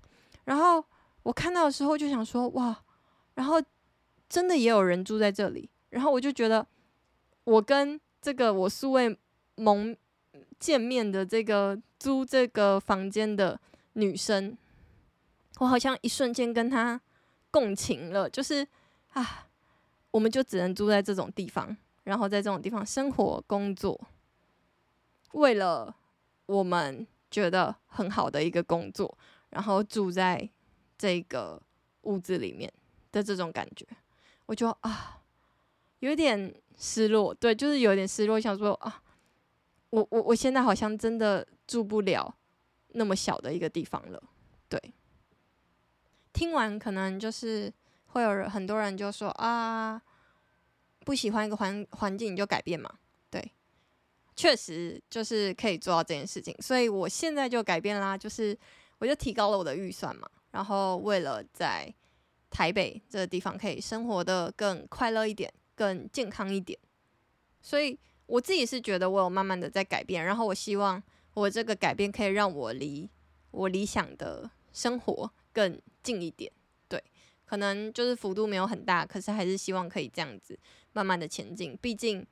[0.47, 0.85] 然后
[1.23, 2.77] 我看到的时候就想说哇，
[3.35, 3.63] 然后
[4.29, 5.69] 真的也有人住在这里。
[5.91, 6.67] 然后我就觉得，
[7.45, 9.17] 我跟这个我素未
[9.57, 9.97] 蒙
[10.59, 13.61] 见面的这个租这个房间的。
[13.95, 14.57] 女生，
[15.59, 17.01] 我好像一瞬间跟她
[17.51, 18.65] 共情了，就是
[19.09, 19.49] 啊，
[20.13, 24.01] 我们就只能住在这种地方，然后在这种地方生活工作，
[25.33, 25.97] 为了
[26.47, 29.19] 我们觉得很好的一个工作，
[29.51, 30.49] 然后住在
[30.97, 31.61] 这个
[32.03, 32.73] 屋子里面
[33.11, 33.85] 的这种感觉，
[34.49, 35.21] 我就啊，
[35.99, 39.03] 有点失落，对，就是有点失落，想说啊，
[39.91, 42.35] 我我我现在好像真的住不了。
[42.93, 44.21] 那么小的一个地方了，
[44.67, 44.81] 对。
[46.33, 47.71] 听完可能就是
[48.07, 50.01] 会有人很多人就说啊，
[51.01, 52.91] 不喜欢一个环环境你就改变嘛，
[53.31, 53.53] 对。
[54.35, 58.59] 确实就是可以做到这件事情，所以我现在就改变啦，就是
[58.99, 61.93] 我就提高了我的预算嘛，然后为了在
[62.59, 66.77] 台北这个地方可以生活的更快乐一点、更健康一点，
[67.63, 71.01] 所以我自己是觉得我有慢慢的在改变，然后我希望。
[71.35, 73.09] 我这个改变可以让我离
[73.53, 76.51] 我理想的生活更近一点，
[76.89, 77.01] 对，
[77.45, 80.59] 可能就是幅度没有很大，可是还是希望可以这样子
[80.95, 81.79] 慢慢的前进。
[81.81, 82.27] 毕竟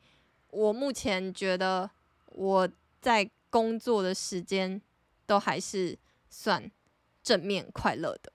[0.51, 1.89] 我目前觉得
[2.33, 2.69] 我
[3.01, 4.83] 在工作的时间
[5.25, 5.97] 都还是
[6.29, 6.69] 算
[7.23, 8.33] 正面快乐的，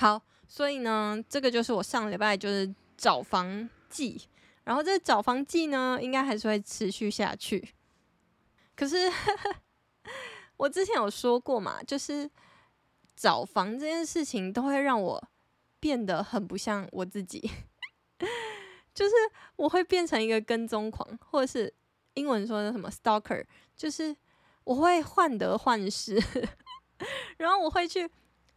[0.00, 4.18] 好，所以呢，这个就是我上礼拜就是找房记，
[4.64, 7.74] 然后这个找房记呢，应该还是会持续下去。
[8.74, 9.12] 可是，
[10.56, 12.30] 我之前有说过嘛，就是
[13.14, 15.22] 找房这件事情都会让我
[15.78, 17.38] 变得很不像我自己，
[18.94, 19.14] 就是
[19.56, 21.70] 我会变成一个跟踪狂，或者是
[22.14, 23.44] 英文说的什么 stalker，
[23.76, 24.16] 就是
[24.64, 26.18] 我会患得患失，
[27.36, 28.10] 然后我会去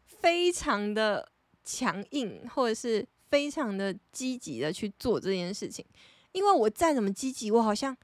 [0.05, 1.32] 非常的
[1.63, 5.85] 强硬，或者是非常的积极的去做这件事情，
[6.31, 7.95] 因为我再怎么积极，我好像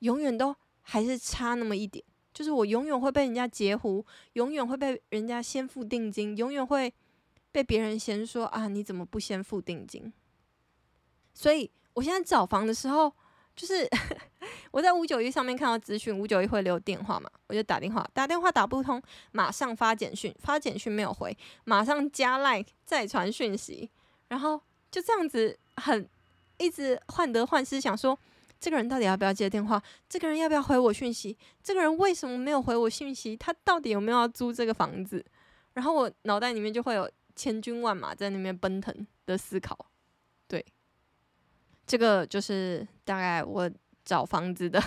[0.00, 6.92] 永远都还是差那么一点，就是我永远会被人家截胡，永远会被人家先付定金，永远会
[7.52, 10.12] 被别人先说啊，你怎么不先付定金？
[11.32, 13.12] 所以我现在找房的时候。
[13.56, 13.88] 就是
[14.72, 19.00] 我在五九一上面看到资讯，五九一会留电话嘛，我就打电话，打电话打不通，
[19.32, 23.88] 马上发简讯，发简讯没有回，马上加 like 再传讯息，
[24.28, 26.08] 然后就这样子很
[26.58, 28.18] 一直患得患失，想说
[28.58, 35.24] 这个人到底要不要接电话，这个人要不要回我讯息，这个人为什么没有回我讯息，他到底有没有要租这个房子？
[35.74, 39.76] 然后我脑袋里面就会有千军万马在那边奔腾的思考，
[41.86, 43.70] 这个就是大概我
[44.04, 44.82] 找房子的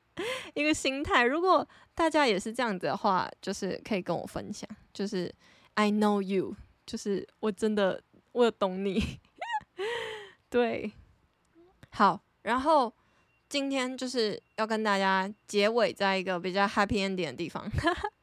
[0.54, 1.24] 一个心态。
[1.24, 4.68] 如果大家也是这样子的话，就是可以跟我分享。
[4.92, 5.32] 就是
[5.74, 6.56] I know you，
[6.86, 9.20] 就是我真的我有懂你。
[10.50, 10.92] 对，
[11.90, 12.92] 好，然后
[13.48, 17.70] 今天就是要跟大家结尾在一个比较 happy ending 的地方。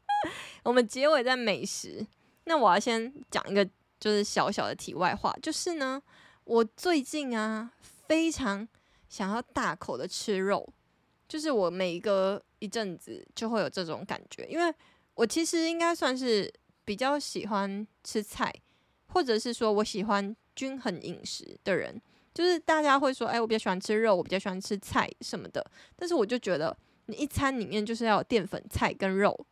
[0.63, 2.05] 我们结尾在美食。
[2.45, 3.63] 那我要先讲一个
[3.99, 6.01] 就是小小的题外话，就是呢，
[6.43, 7.71] 我最近啊。
[8.07, 8.67] 非常
[9.09, 10.67] 想要大口的吃肉，
[11.27, 14.73] 就是我每一个一阵子就会有这种感觉，因为
[15.13, 16.51] 我其实应该算是
[16.83, 18.53] 比较喜欢吃菜，
[19.07, 22.01] 或者是说我喜欢均衡饮食的人。
[22.33, 25.65] 就是大家会说，哎，我比较喜欢吃肉，我比较喜欢吃菜什么的。
[25.95, 29.47] 但是我就觉得，你一餐里面就是要有淀粉、菜跟肉，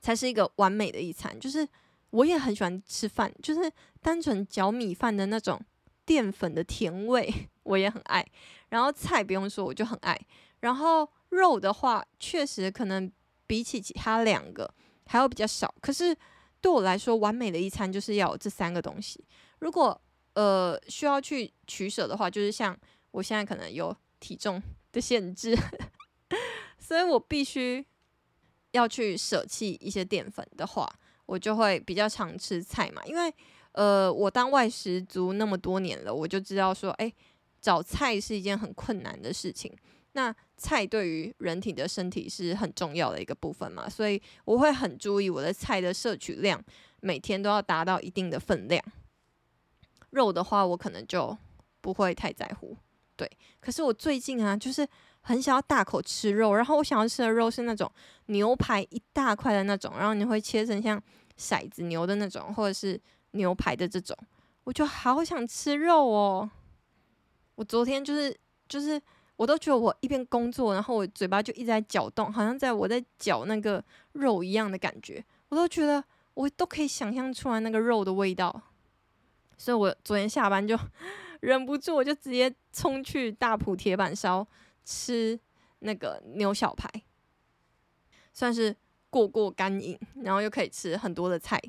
[0.00, 1.38] 才是一个完美的一餐。
[1.38, 1.68] 就是
[2.08, 3.70] 我也很喜欢吃饭，就是
[4.00, 5.60] 单纯嚼米饭的那种
[6.04, 7.48] 淀粉的甜味。
[7.64, 8.26] 我也很爱，
[8.70, 10.20] 然后菜不用说，我就很爱。
[10.58, 13.10] 然后肉的话，确实可能
[13.46, 14.68] 比起其他两个
[15.06, 15.72] 还要比较少。
[15.80, 16.12] 可是
[16.60, 19.24] 对我来说，完美的一餐就是要有这三个东西。
[19.60, 20.00] 如果
[20.34, 22.76] 呃需要去取舍的话，就是像
[23.12, 24.60] 我现在可能有体重
[24.90, 25.56] 的限制，
[26.80, 27.86] 所以我必须
[28.72, 30.92] 要去舍弃一些淀粉的话，
[31.26, 33.00] 我就会比较常吃菜嘛。
[33.04, 33.32] 因为
[33.72, 37.12] 呃，我当外食族那么多年了，我就知道说，哎。
[37.62, 39.72] 找菜是一件很困难的事情，
[40.14, 46.60] 那菜对于人体的身体是很重要的一个部分嘛，所以我会很注意我的菜的摄取量，
[46.98, 48.84] 每天都要达到一定的分量。
[50.10, 51.38] 肉的话，我可能就
[51.80, 52.76] 不会太在乎，
[53.14, 53.30] 对。
[53.60, 54.84] 可是我最近啊，就是
[55.20, 57.88] 很想要大口吃肉，然后我想要吃的肉是那种
[58.26, 61.00] 牛排一大块的那种，然后你会切成像
[61.38, 63.00] 骰子牛的那种，或者是
[63.32, 64.16] 牛排的这种，
[64.64, 66.50] 我就好想吃肉哦。
[67.56, 68.34] 我昨天就是
[68.68, 69.00] 就是，
[69.36, 75.22] 我都觉得我一边工作，然后我嘴巴就一直在搅动，好像在我在搅那个肉一样的感觉。
[75.48, 76.02] 我都觉得
[76.34, 78.62] 我都可以想象出来那个肉的味道，
[79.58, 80.78] 所以我昨天下班就
[81.40, 84.46] 忍不住，我就直接冲去大埔铁板烧
[84.84, 85.38] 吃
[85.80, 86.88] 那个牛小排，
[88.32, 88.74] 算是
[89.10, 91.60] 过过干瘾，然后又可以吃很多的菜，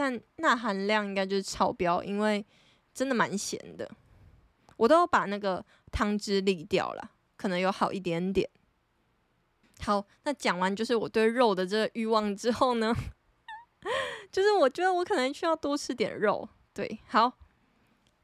[0.00, 2.46] 但钠含量应该就是超标，因为
[2.94, 3.90] 真的蛮咸的。
[4.76, 8.48] 我都把那个汤汁沥掉了，可能有好一点点。
[9.80, 12.94] 好，那讲完就是我对肉的这个欲望之后呢，
[14.30, 16.48] 就是我觉得我可能需要多吃点肉。
[16.72, 17.32] 对，好，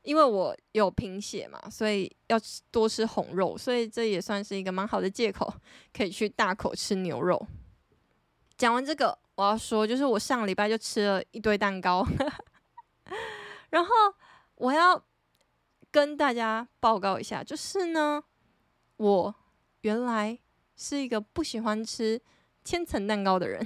[0.03, 2.37] 因为我有贫血嘛，所以要
[2.71, 5.53] 多吃红肉，所以这也算是一个蛮好的借口，
[5.93, 7.45] 可以去大口吃牛肉。
[8.57, 12.07] 讲完这个，我要说，就是我上礼拜就吃了一堆蛋糕，
[13.71, 13.91] 然后
[14.57, 15.05] 我要。
[15.95, 18.21] 跟大家报告一下，就是呢，
[18.97, 19.33] 我
[19.83, 20.37] 原来
[20.75, 22.21] 是一个不喜欢吃
[22.65, 23.65] 千层蛋糕的人，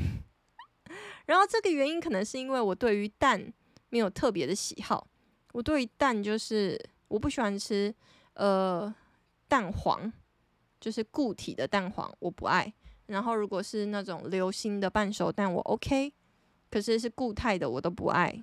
[1.24, 3.50] 然后这个原因可能是因为我对于蛋
[3.88, 5.08] 没有特别的喜好，
[5.52, 7.94] 我对于蛋就是我不喜欢吃，
[8.34, 8.94] 呃，
[9.48, 10.12] 蛋黄，
[10.78, 12.70] 就是固体的蛋黄我不爱，
[13.08, 16.12] 然后如果是那种流心的半熟蛋我 OK，
[16.70, 18.42] 可是是固态的我都不爱。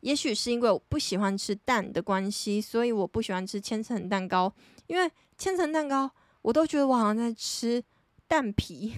[0.00, 4.52] 也许是因为我不喜欢吃蛋的关系，所以我不喜欢吃千层蛋糕。
[4.88, 6.10] 因为千层蛋糕，
[6.42, 7.82] 我都觉得我好像在吃
[8.26, 8.94] 蛋皮，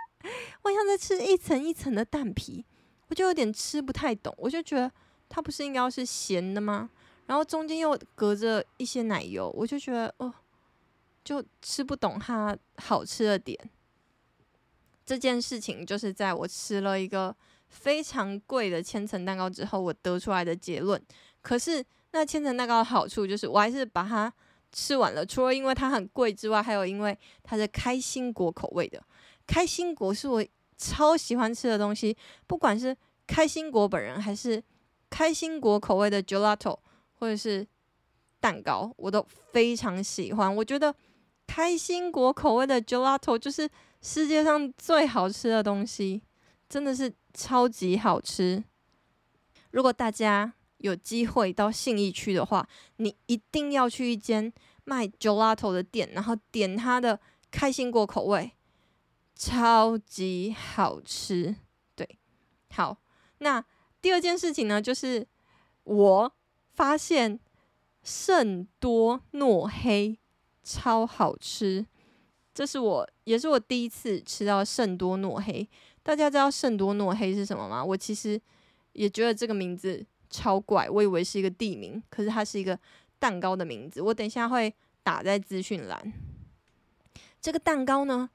[0.62, 2.64] 我好像在吃一层一层的蛋皮，
[3.08, 4.34] 我就有点吃不太懂。
[4.38, 4.90] 我就觉得
[5.28, 6.90] 它不是应该要是咸的吗？
[7.26, 10.32] 然后中间又隔着一些奶油，我就觉得哦，
[11.22, 13.58] 就吃不懂它好吃的点。
[15.06, 17.34] 这件事情就是在我吃了一个。
[17.68, 21.02] 非常贵的千层蛋糕之后，我得出来的结论。
[21.42, 24.32] 可是那千层蛋糕的好处就是，我还是把它
[24.70, 25.26] 吃完了。
[25.26, 29.02] 除了因为它很贵之外，还有因为它是开心果口味的。
[29.48, 30.42] 开心果是我
[30.78, 32.96] 超喜欢吃的东西，不管是
[33.26, 34.62] 开心果本人还是
[35.10, 36.78] 开心果口味的 gelato
[37.18, 37.66] 或者是
[38.38, 40.54] 蛋糕，我都非常喜欢。
[40.54, 40.94] 我觉得
[41.56, 43.66] 开心果口味的 gelato 就是
[44.02, 46.20] 世界上最好吃的东西，
[46.68, 48.62] 真的是超级好吃。
[49.70, 54.52] 如果大家有机会到信义区的话，你一定要去一间
[54.84, 57.18] 卖 gelato 的店，然后点它的
[57.50, 58.52] 开心果口味，
[59.34, 61.56] 超级好吃。
[61.94, 62.18] 对，
[62.68, 62.98] 好，
[63.38, 63.64] 那
[64.02, 65.26] 第二件事情呢，就是
[65.84, 66.32] 我
[66.74, 67.40] 发现
[68.02, 70.18] 圣多诺黑
[70.66, 71.86] 超好吃，
[72.52, 75.66] 这是我也是我第一次吃到圣多诺黑。
[76.02, 77.84] 大家知道圣多诺黑是什么吗？
[77.84, 78.40] 我其实
[78.92, 80.04] 也觉得这个名字。
[80.28, 82.76] 超怪，我以为是一个地名，可是它是一个
[83.16, 84.02] 蛋糕的名字。
[84.02, 86.12] 我等一下会打在资讯栏。
[87.40, 88.28] 这个蛋糕呢，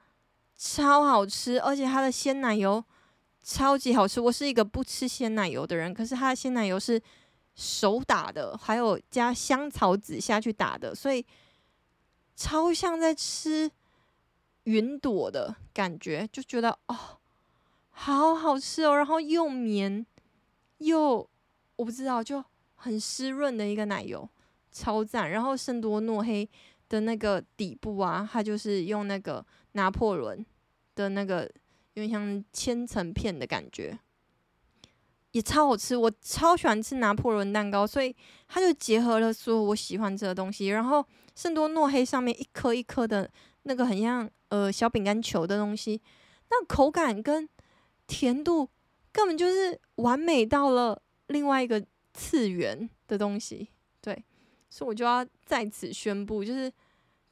[0.55, 2.81] 超好吃，而且它的鲜奶油
[3.43, 4.21] 超级好吃。
[4.21, 6.99] 我是一个不吃鲜奶油的人，可是它的鲜奶油是
[7.55, 11.23] 手打的，还有加香草籽下去打的，所以
[12.41, 13.69] 超像在吃
[14.63, 17.19] 云朵的感觉，就觉得哦，
[17.91, 20.03] 好好吃哦，然后又绵
[20.79, 21.29] 又。
[21.77, 22.43] 我不知道，就
[22.75, 24.27] 很湿润的一个奶油，
[24.71, 25.31] 超赞。
[25.31, 26.47] 然后圣多诺黑
[26.89, 30.45] 的那个底部啊，它就是用那个拿破仑
[30.93, 31.49] 的那个
[31.93, 33.97] 有点像千层片的感觉，
[35.31, 35.95] 也超好吃。
[35.95, 38.15] 我超喜欢吃拿破仑蛋糕，所以
[38.47, 40.67] 它就结合了所有我喜欢吃的东西。
[40.67, 41.05] 然后
[41.35, 43.29] 圣多诺黑上面一颗一颗的
[43.63, 46.01] 那个很像呃小饼干球的东西，
[46.49, 47.47] 那口感跟
[48.07, 48.69] 甜度
[49.11, 51.01] 根本就是完美到了。
[51.27, 51.81] 另外一个
[52.13, 53.69] 次元的东西，
[54.01, 54.21] 对，
[54.69, 56.69] 所以我就要在此宣布，就是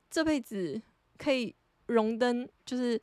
[0.09, 0.81] 这辈子
[1.17, 1.53] 可以
[1.87, 3.01] 荣登就是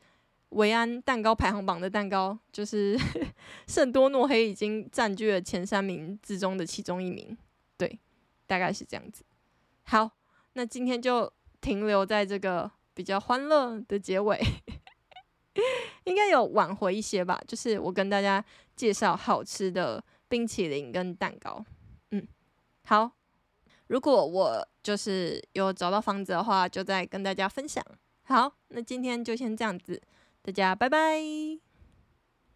[0.51, 2.99] 维安蛋糕排行榜的蛋糕，就是
[3.67, 7.37] 圣多诺黑已经占据了前三名之中的其中一名，
[7.77, 7.99] 对，
[8.47, 9.25] 大概是这样子。
[9.85, 10.11] 好，
[10.55, 14.41] 那今天就停留在这个比较欢乐的结尾，
[16.05, 18.45] 应该有挽回一些吧，就是我跟大家
[18.75, 20.03] 介绍好吃的。
[20.29, 21.65] 冰淇淋跟蛋糕，
[22.11, 22.27] 嗯，
[22.85, 23.13] 好。
[23.87, 27.81] 如果我就是有找到房子的话，就再跟大家分享。
[28.25, 30.03] 好，那今天就先这样子，
[30.47, 31.66] 大家拜拜。